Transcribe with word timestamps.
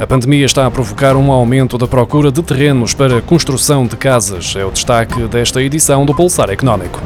A 0.00 0.06
pandemia 0.06 0.46
está 0.46 0.64
a 0.64 0.70
provocar 0.70 1.16
um 1.16 1.32
aumento 1.32 1.76
da 1.76 1.88
procura 1.88 2.30
de 2.30 2.40
terrenos 2.40 2.94
para 2.94 3.20
construção 3.20 3.84
de 3.84 3.96
casas. 3.96 4.54
É 4.54 4.64
o 4.64 4.70
destaque 4.70 5.26
desta 5.26 5.60
edição 5.60 6.06
do 6.06 6.14
Pulsar 6.14 6.50
Económico. 6.50 7.00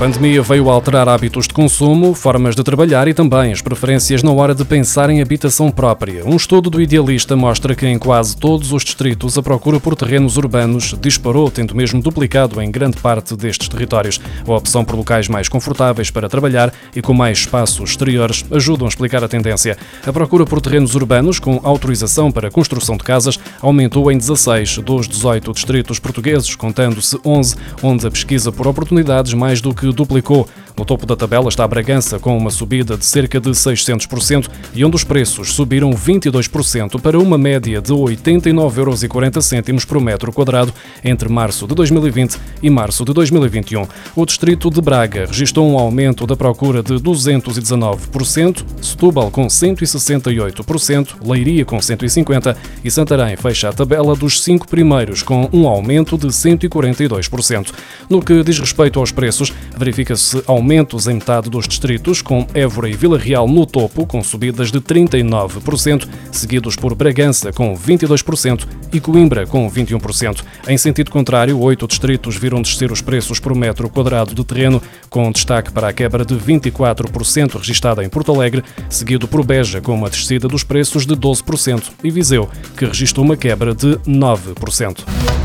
Pandemia 0.00 0.40
veio 0.40 0.70
alterar 0.70 1.10
hábitos 1.10 1.46
de 1.46 1.52
consumo, 1.52 2.14
formas 2.14 2.56
de 2.56 2.64
trabalhar 2.64 3.06
e 3.06 3.12
também 3.12 3.52
as 3.52 3.60
preferências 3.60 4.22
na 4.22 4.32
hora 4.32 4.54
de 4.54 4.64
pensar 4.64 5.10
em 5.10 5.20
habitação 5.20 5.70
própria. 5.70 6.24
Um 6.24 6.36
estudo 6.36 6.70
do 6.70 6.80
Idealista 6.80 7.36
mostra 7.36 7.74
que 7.74 7.86
em 7.86 7.98
quase 7.98 8.34
todos 8.34 8.72
os 8.72 8.82
distritos 8.82 9.36
a 9.36 9.42
procura 9.42 9.78
por 9.78 9.94
terrenos 9.94 10.38
urbanos 10.38 10.94
disparou, 10.98 11.50
tendo 11.50 11.76
mesmo 11.76 12.00
duplicado 12.00 12.62
em 12.62 12.70
grande 12.70 12.96
parte 12.96 13.36
destes 13.36 13.68
territórios. 13.68 14.18
A 14.48 14.52
opção 14.52 14.86
por 14.86 14.96
locais 14.96 15.28
mais 15.28 15.50
confortáveis 15.50 16.10
para 16.10 16.30
trabalhar 16.30 16.72
e 16.96 17.02
com 17.02 17.12
mais 17.12 17.40
espaços 17.40 17.90
exteriores 17.90 18.42
ajudam 18.50 18.86
a 18.86 18.88
explicar 18.88 19.22
a 19.22 19.28
tendência. 19.28 19.76
A 20.06 20.12
procura 20.14 20.46
por 20.46 20.62
terrenos 20.62 20.94
urbanos 20.94 21.38
com 21.38 21.60
autorização 21.62 22.32
para 22.32 22.50
construção 22.50 22.96
de 22.96 23.04
casas 23.04 23.38
aumentou 23.60 24.10
em 24.10 24.16
16 24.16 24.78
dos 24.78 25.06
18 25.06 25.52
distritos 25.52 25.98
portugueses, 25.98 26.56
contando-se 26.56 27.20
11, 27.22 27.54
onde 27.82 28.06
a 28.06 28.10
pesquisa 28.10 28.50
por 28.50 28.66
oportunidades 28.66 29.34
mais 29.34 29.60
do 29.60 29.74
que 29.74 29.89
YouTube 29.90 30.08
publicou 30.08 30.46
No 30.80 30.86
topo 30.86 31.04
da 31.04 31.14
tabela 31.14 31.50
está 31.50 31.62
a 31.62 31.68
Bragança, 31.68 32.18
com 32.18 32.34
uma 32.34 32.50
subida 32.50 32.96
de 32.96 33.04
cerca 33.04 33.38
de 33.38 33.50
600% 33.50 34.48
e 34.74 34.82
onde 34.82 34.96
os 34.96 35.04
preços 35.04 35.52
subiram 35.52 35.90
22% 35.90 36.98
para 36.98 37.18
uma 37.18 37.36
média 37.36 37.82
de 37.82 37.92
89,40 37.92 39.68
euros 39.68 39.84
por 39.84 40.00
metro 40.00 40.32
quadrado 40.32 40.72
entre 41.04 41.28
março 41.28 41.66
de 41.66 41.74
2020 41.74 42.38
e 42.62 42.70
março 42.70 43.04
de 43.04 43.12
2021. 43.12 43.86
O 44.16 44.24
distrito 44.24 44.70
de 44.70 44.80
Braga 44.80 45.26
registrou 45.26 45.70
um 45.70 45.78
aumento 45.78 46.26
da 46.26 46.34
procura 46.34 46.82
de 46.82 46.94
219%, 46.94 48.64
Setúbal 48.80 49.30
com 49.30 49.48
168%, 49.48 51.16
Leiria 51.22 51.66
com 51.66 51.76
150% 51.76 52.56
e 52.82 52.90
Santarém 52.90 53.36
fecha 53.36 53.68
a 53.68 53.72
tabela 53.74 54.16
dos 54.16 54.42
cinco 54.42 54.66
primeiros 54.66 55.22
com 55.22 55.46
um 55.52 55.68
aumento 55.68 56.16
de 56.16 56.28
142%. 56.28 57.70
No 58.08 58.22
que 58.22 58.42
diz 58.42 58.58
respeito 58.58 58.98
aos 58.98 59.12
preços, 59.12 59.52
verifica-se 59.76 60.42
aumentos 60.70 61.08
em 61.08 61.14
metade 61.14 61.50
dos 61.50 61.66
distritos, 61.66 62.22
com 62.22 62.46
Évora 62.54 62.88
e 62.88 62.92
Vila 62.92 63.18
Real 63.18 63.48
no 63.48 63.66
topo, 63.66 64.06
com 64.06 64.22
subidas 64.22 64.70
de 64.70 64.80
39%, 64.80 66.06
seguidos 66.30 66.76
por 66.76 66.94
Bragança, 66.94 67.52
com 67.52 67.76
22%, 67.76 68.68
e 68.92 69.00
Coimbra, 69.00 69.48
com 69.48 69.68
21%. 69.68 70.44
Em 70.68 70.78
sentido 70.78 71.10
contrário, 71.10 71.58
oito 71.58 71.88
distritos 71.88 72.36
viram 72.36 72.62
descer 72.62 72.92
os 72.92 73.00
preços 73.00 73.40
por 73.40 73.52
metro 73.52 73.88
quadrado 73.88 74.32
de 74.32 74.44
terreno, 74.44 74.80
com 75.08 75.32
destaque 75.32 75.72
para 75.72 75.88
a 75.88 75.92
quebra 75.92 76.24
de 76.24 76.36
24% 76.36 77.56
registada 77.56 78.04
em 78.04 78.08
Porto 78.08 78.32
Alegre, 78.32 78.62
seguido 78.88 79.26
por 79.26 79.44
Beja, 79.44 79.80
com 79.80 79.92
uma 79.92 80.08
descida 80.08 80.46
dos 80.46 80.62
preços 80.62 81.04
de 81.04 81.16
12%, 81.16 81.82
e 82.04 82.12
Viseu, 82.12 82.48
que 82.76 82.84
registrou 82.84 83.26
uma 83.26 83.36
quebra 83.36 83.74
de 83.74 83.96
9%. 84.06 85.39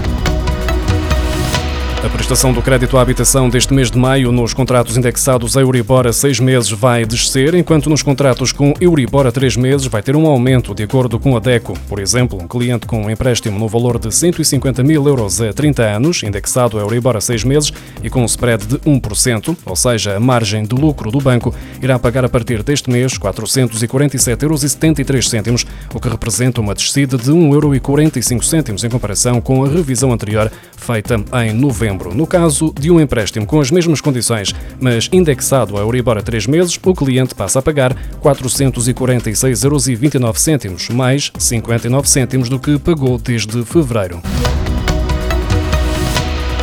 Prestação 2.26 2.52
do 2.52 2.59
crédito 2.59 2.98
à 2.98 3.02
habitação 3.02 3.48
deste 3.48 3.72
mês 3.72 3.92
de 3.92 4.00
maio 4.00 4.31
nos 4.31 4.52
contratos 4.52 4.98
indexados 4.98 5.56
a 5.56 5.62
Euribor 5.62 6.08
a 6.08 6.12
seis 6.12 6.40
meses 6.40 6.72
vai 6.72 7.06
descer, 7.06 7.54
enquanto 7.54 7.88
nos 7.88 8.02
contratos 8.02 8.52
com 8.52 8.73
Euribor 8.82 9.28
a 9.28 9.32
três 9.32 9.56
meses 9.56 9.86
vai 9.86 10.02
ter 10.02 10.16
um 10.16 10.26
aumento, 10.26 10.73
de 10.73 10.82
acordo 10.82 11.20
com 11.20 11.38
a 11.38 11.40
DECO. 11.40 11.78
Por 11.88 12.00
exemplo, 12.00 12.42
um 12.42 12.48
cliente 12.48 12.88
com 12.88 13.04
um 13.04 13.12
empréstimo 13.12 13.59
no 13.59 13.67
valor 13.67 14.00
de 14.00 14.12
150 14.12 14.84
mil 14.84 15.08
euros 15.08 15.40
a 15.40 15.54
30 15.54 15.84
anos, 15.84 16.23
indexado 16.23 16.80
a 16.80 16.82
Euribor 16.82 17.16
a 17.16 17.22
seis 17.22 17.44
meses 17.44 17.72
e 18.02 18.10
com 18.10 18.23
um 18.23 18.26
spread 18.26 18.66
de 18.66 18.80
1%, 18.80 19.55
ou 19.64 19.76
seja, 19.76 20.17
a 20.17 20.20
margem 20.20 20.64
de 20.64 20.73
lucro 20.73 21.11
do 21.11 21.20
banco, 21.20 21.54
irá 21.80 21.99
pagar 21.99 22.26
a 22.26 22.30
partir 22.30 22.64
deste 22.64 22.89
mês 22.89 23.20
447,73 23.20 25.48
euros, 25.48 25.64
o 25.94 25.99
que 25.99 26.10
representa 26.10 26.60
uma 26.60 26.73
descida 26.73 27.20
de 27.20 27.30
1,45 27.30 27.54
euro 27.54 27.76
em 28.83 28.89
comparação 28.89 29.39
com 29.39 29.64
a 29.64 29.67
revisão 29.67 30.11
anterior, 30.11 30.52
feita 30.76 31.23
em 31.45 31.54
novembro. 31.54 32.14
No 32.15 32.26
caso 32.26 32.73
de 32.80 32.89
um 32.89 33.02
empréstimo 33.02 33.45
com 33.45 33.59
as 33.59 33.70
mesmas 33.70 33.99
condições, 33.99 34.55
mas 34.80 35.09
indexado 35.11 35.76
a 35.76 35.81
Euribor 35.81 36.17
a 36.17 36.21
3 36.21 36.48
meses, 36.48 36.80
o 36.81 36.93
cliente 36.93 37.36
passa 37.36 37.59
a 37.59 37.61
pagar 37.61 37.93
446,29 38.23 40.65
euros, 40.65 40.89
mais 40.89 41.33
59 41.37 42.08
cêntimos 42.08 42.48
do 42.48 42.58
que 42.58 42.80
pagou 42.80 43.17
desde 43.17 43.65
fevereiro. 43.65 44.21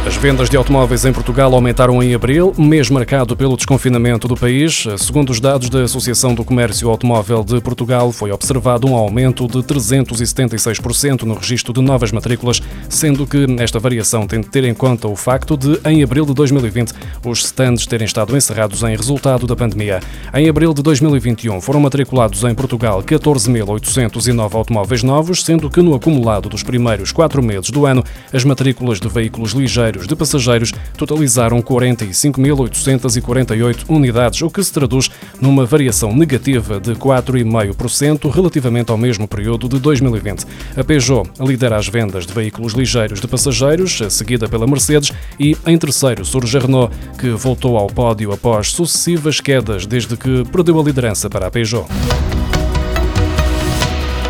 As 0.04 0.16
vendas 0.16 0.50
de 0.50 0.56
automóveis 0.56 1.04
em 1.04 1.12
Portugal 1.12 1.54
aumentaram 1.54 2.02
em 2.02 2.12
abril, 2.12 2.52
mês 2.58 2.90
marcado 2.90 3.36
pelo 3.36 3.56
desconfinamento 3.56 4.26
do 4.26 4.36
país. 4.36 4.84
Segundo 4.98 5.30
os 5.30 5.38
dados 5.38 5.70
da 5.70 5.84
Associação 5.84 6.34
do 6.34 6.44
Comércio 6.44 6.90
Automóvel 6.90 7.44
de 7.44 7.60
Portugal, 7.60 8.10
foi 8.10 8.32
observado 8.32 8.88
um 8.88 8.96
aumento 8.96 9.46
de 9.46 9.58
376% 9.58 11.22
no 11.22 11.34
registro 11.34 11.72
de 11.72 11.80
novas 11.80 12.10
matrículas, 12.10 12.60
sendo 12.88 13.24
que 13.24 13.46
esta 13.60 13.78
variação 13.78 14.26
tem 14.26 14.40
de 14.40 14.48
ter 14.48 14.64
em 14.64 14.74
conta 14.74 15.06
o 15.06 15.14
facto 15.14 15.56
de, 15.56 15.78
em 15.88 16.02
abril 16.02 16.26
de 16.26 16.34
2020, 16.34 16.92
os 17.24 17.44
stands 17.44 17.86
terem 17.86 18.04
estado 18.04 18.36
encerrados 18.36 18.82
em 18.82 18.96
resultado 18.96 19.46
da 19.46 19.54
pandemia. 19.54 20.00
Em 20.34 20.48
abril 20.48 20.74
de 20.74 20.82
2021, 20.82 21.60
foram 21.60 21.78
matriculados 21.78 22.42
em 22.42 22.54
Portugal 22.56 23.04
14.809 23.04 24.52
automóveis 24.52 25.04
novos, 25.04 25.44
sendo 25.44 25.70
que 25.70 25.80
no 25.80 25.94
acumulado 25.94 26.48
dos 26.48 26.64
primeiros 26.64 27.12
quatro 27.12 27.40
meses 27.40 27.70
do 27.70 27.86
ano, 27.86 28.02
as 28.32 28.42
matrículas 28.42 28.98
de 28.98 29.08
veículos 29.08 29.52
ligeiros 29.52 29.91
de 30.00 30.16
passageiros 30.16 30.72
totalizaram 30.96 31.62
45.848 31.62 33.84
unidades, 33.88 34.42
o 34.42 34.50
que 34.50 34.60
se 34.62 34.72
traduz 34.72 35.10
numa 35.40 35.64
variação 35.64 36.14
negativa 36.14 36.78
de 36.80 36.94
4,5% 36.94 38.30
relativamente 38.30 38.90
ao 38.90 38.98
mesmo 38.98 39.28
período 39.28 39.68
de 39.68 39.78
2020. 39.78 40.44
A 40.76 40.82
Peugeot 40.82 41.30
lidera 41.40 41.76
as 41.76 41.86
vendas 41.88 42.26
de 42.26 42.32
veículos 42.32 42.72
ligeiros 42.72 43.20
de 43.20 43.28
passageiros, 43.28 44.00
seguida 44.10 44.48
pela 44.48 44.66
Mercedes, 44.66 45.12
e 45.38 45.56
em 45.66 45.78
terceiro 45.78 46.24
surge 46.24 46.56
a 46.56 46.60
Renault, 46.60 46.92
que 47.18 47.28
voltou 47.30 47.76
ao 47.76 47.86
pódio 47.86 48.32
após 48.32 48.72
sucessivas 48.72 49.40
quedas 49.40 49.86
desde 49.86 50.16
que 50.16 50.42
perdeu 50.50 50.80
a 50.80 50.82
liderança 50.82 51.30
para 51.30 51.46
a 51.46 51.50
Peugeot. 51.50 51.86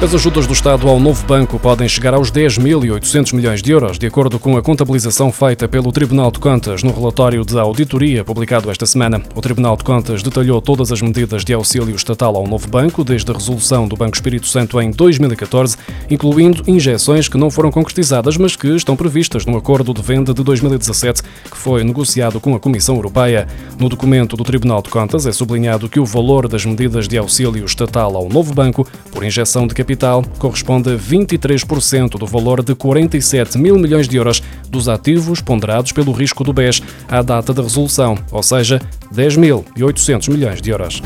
As 0.03 0.13
ajudas 0.13 0.49
do 0.49 0.53
Estado 0.53 0.89
ao 0.89 0.99
novo 0.99 1.25
banco 1.27 1.61
podem 1.61 1.89
chegar 1.89 2.13
aos 2.13 2.29
10.800 2.33 3.35
milhões 3.35 3.63
de 3.63 3.71
euros, 3.71 4.01
de 4.01 4.05
acordo 4.05 4.37
com 4.37 4.57
a 4.57 4.63
contabilização 4.63 5.31
feita 5.31 5.69
pelo 5.69 5.93
Tribunal 5.93 6.33
de 6.33 6.41
Contas 6.41 6.83
no 6.83 6.93
relatório 6.93 7.45
de 7.45 7.57
auditoria 7.57 8.25
publicado 8.25 8.69
esta 8.69 8.85
semana. 8.85 9.23
O 9.33 9.41
Tribunal 9.41 9.77
de 9.77 9.85
Contas 9.85 10.21
detalhou 10.21 10.61
todas 10.61 10.91
as 10.91 11.01
medidas 11.01 11.45
de 11.45 11.53
auxílio 11.53 11.95
estatal 11.95 12.35
ao 12.35 12.49
novo 12.49 12.67
banco, 12.67 13.05
desde 13.05 13.31
a 13.31 13.35
resolução 13.35 13.87
do 13.87 13.95
Banco 13.95 14.17
Espírito 14.17 14.49
Santo 14.49 14.81
em 14.81 14.91
2014, 14.91 15.77
incluindo 16.11 16.65
injeções 16.67 17.29
que 17.29 17.39
não 17.39 17.49
foram 17.49 17.71
concretizadas, 17.71 18.37
mas 18.37 18.57
que 18.57 18.75
estão 18.75 18.97
previstas 18.97 19.47
no 19.47 19.57
acordo 19.57 19.95
de 19.95 20.03
venda 20.03 20.35
de 20.35 20.43
2017, 20.43 21.23
que 21.23 21.57
foi 21.57 21.85
negociado 21.85 22.41
com 22.41 22.57
a 22.57 22.61
Comissão 22.61 22.97
Europeia. 22.97 23.47
No 23.79 23.89
documento 23.89 24.37
do 24.37 24.43
Tribunal 24.43 24.83
de 24.83 24.91
Contas 24.91 25.27
é 25.27 25.33
sublinhado 25.33 25.89
que 25.89 26.01
o 26.01 26.05
valor 26.05 26.49
das 26.49 26.67
medidas 26.67 27.07
de 27.07 27.17
auxílio 27.17 27.65
estatal 27.65 28.17
ao 28.17 28.29
novo 28.29 28.53
banco, 28.53 28.85
por 29.12 29.23
injeção 29.23 29.65
de 29.65 29.75
capital, 29.75 29.92
capital 29.93 30.25
corresponde 30.39 30.91
a 30.91 30.97
23% 30.97 32.19
do 32.19 32.27
valor 32.27 32.63
de 32.63 32.75
47 32.75 33.59
mil 33.59 33.79
milhões 33.79 34.09
de 34.09 34.17
euros 34.17 34.43
dos 34.69 34.89
ativos 34.89 35.43
ponderados 35.43 35.93
pelo 35.93 36.13
risco 36.13 36.43
do 36.43 36.53
BES 36.53 36.83
à 37.09 37.21
data 37.21 37.53
da 37.53 37.63
resolução, 37.63 38.17
ou 38.31 38.43
seja, 38.43 38.81
10.800 39.15 40.31
milhões 40.31 40.63
de 40.63 40.71
euros. 40.71 41.03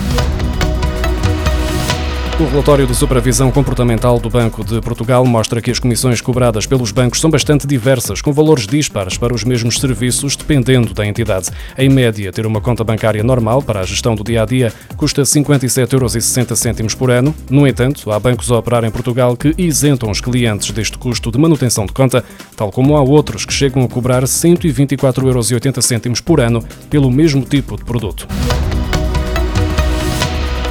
O 2.39 2.45
relatório 2.45 2.87
de 2.87 2.95
supervisão 2.95 3.51
comportamental 3.51 4.21
do 4.21 4.29
Banco 4.29 4.62
de 4.62 4.79
Portugal 4.83 5.25
mostra 5.25 5.62
que 5.62 5.71
as 5.71 5.79
comissões 5.79 6.21
cobradas 6.21 6.67
pelos 6.67 6.93
bancos 6.93 7.19
são 7.19 7.31
bastante 7.31 7.67
diversas, 7.67 8.21
com 8.21 8.31
valores 8.31 8.67
dispares 8.67 9.17
para 9.17 9.33
os 9.33 9.43
mesmos 9.43 9.81
serviços, 9.81 10.37
dependendo 10.37 10.93
da 10.93 11.06
entidade. 11.06 11.49
Em 11.79 11.88
média, 11.88 12.31
ter 12.31 12.44
uma 12.44 12.61
conta 12.61 12.85
bancária 12.85 13.25
normal 13.25 13.62
para 13.62 13.81
a 13.81 13.85
gestão 13.87 14.15
do 14.15 14.23
dia 14.23 14.43
a 14.43 14.44
dia 14.44 14.71
custa 14.99 15.23
57,60 15.23 16.79
euros 16.79 16.94
por 16.94 17.11
ano. 17.11 17.35
No 17.49 17.67
entanto, 17.67 18.12
há 18.12 18.21
bancos 18.21 18.53
a 18.53 18.59
operar 18.59 18.85
em 18.85 18.91
Portugal 18.91 19.35
que 19.35 19.55
isentam 19.56 20.11
os 20.11 20.21
clientes 20.21 20.71
deste 20.73 20.99
custo 20.99 21.32
de 21.32 21.39
manutenção 21.39 21.87
de 21.87 21.94
conta, 21.94 22.23
tal 22.55 22.71
como 22.71 22.99
há 22.99 23.00
outros 23.00 23.47
que 23.47 23.53
chegam 23.55 23.82
a 23.82 23.89
cobrar 23.89 24.25
124,80 24.25 26.05
euros 26.06 26.21
por 26.21 26.41
ano 26.41 26.62
pelo 26.91 27.11
mesmo 27.11 27.41
tipo 27.47 27.79
de 27.79 27.85
produto. 27.85 28.29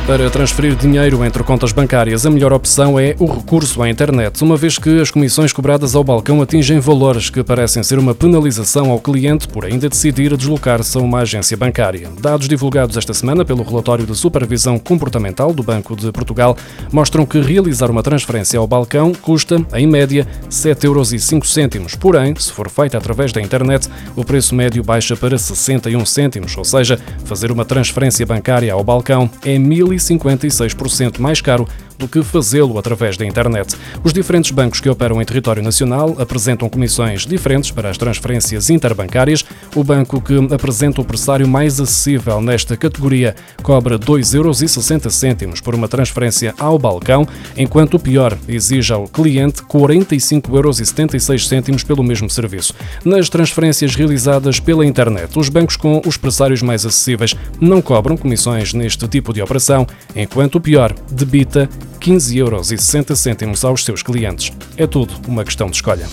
Para 0.07 0.29
transferir 0.29 0.75
dinheiro 0.75 1.25
entre 1.25 1.43
contas 1.43 1.71
bancárias, 1.71 2.27
a 2.27 2.29
melhor 2.29 2.53
opção 2.53 2.99
é 2.99 3.15
o 3.17 3.25
recurso 3.25 3.81
à 3.81 3.89
internet, 3.89 4.43
uma 4.43 4.55
vez 4.55 4.77
que 4.77 5.01
as 5.01 5.09
comissões 5.09 5.51
cobradas 5.51 5.95
ao 5.95 6.03
balcão 6.03 6.43
atingem 6.43 6.79
valores 6.79 7.31
que 7.31 7.43
parecem 7.43 7.81
ser 7.81 7.97
uma 7.97 8.13
penalização 8.13 8.91
ao 8.91 8.99
cliente 8.99 9.47
por 9.47 9.65
ainda 9.65 9.89
decidir 9.89 10.37
deslocar-se 10.37 10.95
a 10.95 11.01
uma 11.01 11.21
agência 11.21 11.57
bancária. 11.57 12.07
Dados 12.21 12.47
divulgados 12.47 12.95
esta 12.97 13.15
semana 13.15 13.43
pelo 13.43 13.63
relatório 13.63 14.05
de 14.05 14.15
supervisão 14.15 14.77
comportamental 14.77 15.51
do 15.51 15.63
Banco 15.63 15.95
de 15.95 16.11
Portugal 16.11 16.55
mostram 16.91 17.25
que 17.25 17.41
realizar 17.41 17.89
uma 17.89 18.03
transferência 18.03 18.59
ao 18.59 18.67
balcão 18.67 19.11
custa, 19.11 19.59
em 19.73 19.87
média, 19.87 20.27
7,05 20.51 21.75
euros. 21.77 21.95
Porém, 21.95 22.35
se 22.37 22.51
for 22.51 22.69
feita 22.69 22.95
através 22.95 23.33
da 23.33 23.41
internet, 23.41 23.89
o 24.15 24.23
preço 24.23 24.53
médio 24.53 24.83
baixa 24.83 25.15
para 25.15 25.35
61 25.35 26.05
cêntimos, 26.05 26.55
ou 26.55 26.63
seja, 26.63 26.99
fazer 27.25 27.51
uma 27.51 27.65
transferência 27.65 28.23
bancária 28.23 28.71
ao 28.71 28.83
balcão 28.83 29.27
é 29.43 29.57
1.000 29.57 29.94
1,56% 29.95 31.19
mais 31.19 31.41
caro 31.41 31.67
do 31.97 32.07
que 32.07 32.23
fazê-lo 32.23 32.77
através 32.77 33.17
da 33.17 33.25
internet. 33.25 33.75
Os 34.03 34.13
diferentes 34.13 34.51
bancos 34.51 34.79
que 34.79 34.89
operam 34.89 35.21
em 35.21 35.25
território 35.25 35.63
nacional 35.63 36.15
apresentam 36.19 36.69
comissões 36.69 37.25
diferentes 37.25 37.71
para 37.71 37.89
as 37.89 37.97
transferências 37.97 38.69
interbancárias. 38.69 39.43
O 39.75 39.83
banco 39.83 40.21
que 40.21 40.35
apresenta 40.53 41.01
o 41.01 41.05
pressário 41.05 41.47
mais 41.47 41.79
acessível 41.79 42.41
nesta 42.41 42.77
categoria 42.77 43.35
cobra 43.61 43.97
2,60 43.97 45.41
euros 45.41 45.61
por 45.61 45.75
uma 45.75 45.87
transferência 45.87 46.53
ao 46.57 46.77
balcão, 46.77 47.27
enquanto 47.57 47.95
o 47.95 47.99
pior 47.99 48.37
exige 48.47 48.93
ao 48.93 49.07
cliente 49.07 49.61
45,76 49.63 51.67
euros 51.67 51.83
pelo 51.83 52.03
mesmo 52.03 52.29
serviço. 52.29 52.73
Nas 53.03 53.29
transferências 53.29 53.95
realizadas 53.95 54.59
pela 54.59 54.85
internet, 54.85 55.37
os 55.37 55.49
bancos 55.49 55.75
com 55.75 56.01
os 56.05 56.17
pressários 56.17 56.61
mais 56.61 56.85
acessíveis 56.85 57.35
não 57.59 57.81
cobram 57.81 58.17
comissões 58.17 58.73
neste 58.73 59.07
tipo 59.07 59.33
de 59.33 59.41
operação, 59.41 59.87
enquanto 60.15 60.55
o 60.55 60.61
pior 60.61 60.93
debita 61.11 61.69
15,60 62.05 63.41
euros 63.41 63.65
aos 63.65 63.83
seus 63.83 64.03
clientes. 64.03 64.51
É 64.77 64.85
tudo 64.85 65.11
uma 65.27 65.43
questão 65.43 65.67
de 65.67 65.77
escolha. 65.77 66.07